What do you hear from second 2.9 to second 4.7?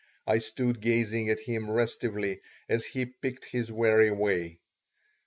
picked his weary way.